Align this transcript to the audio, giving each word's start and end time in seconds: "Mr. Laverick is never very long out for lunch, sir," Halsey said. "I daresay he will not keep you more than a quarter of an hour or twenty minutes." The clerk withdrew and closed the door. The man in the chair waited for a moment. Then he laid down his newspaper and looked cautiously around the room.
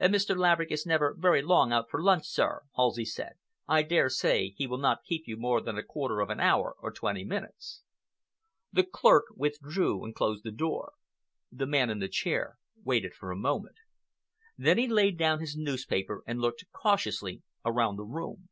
"Mr. 0.00 0.34
Laverick 0.34 0.70
is 0.72 0.86
never 0.86 1.14
very 1.14 1.42
long 1.42 1.70
out 1.70 1.90
for 1.90 2.02
lunch, 2.02 2.26
sir," 2.26 2.62
Halsey 2.76 3.04
said. 3.04 3.34
"I 3.68 3.82
daresay 3.82 4.52
he 4.56 4.66
will 4.66 4.78
not 4.78 5.04
keep 5.04 5.24
you 5.26 5.36
more 5.36 5.60
than 5.60 5.76
a 5.76 5.82
quarter 5.82 6.20
of 6.22 6.30
an 6.30 6.40
hour 6.40 6.76
or 6.78 6.90
twenty 6.90 7.24
minutes." 7.26 7.82
The 8.72 8.84
clerk 8.84 9.24
withdrew 9.36 10.02
and 10.02 10.14
closed 10.14 10.44
the 10.44 10.50
door. 10.50 10.94
The 11.52 11.66
man 11.66 11.90
in 11.90 11.98
the 11.98 12.08
chair 12.08 12.56
waited 12.84 13.12
for 13.12 13.30
a 13.30 13.36
moment. 13.36 13.76
Then 14.56 14.78
he 14.78 14.88
laid 14.88 15.18
down 15.18 15.40
his 15.40 15.58
newspaper 15.58 16.22
and 16.26 16.40
looked 16.40 16.64
cautiously 16.72 17.42
around 17.62 17.96
the 17.96 18.04
room. 18.04 18.48